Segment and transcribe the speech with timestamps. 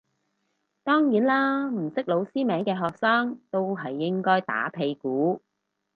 [0.83, 5.43] 當然啦唔識老師名嘅學生都係應該打屁股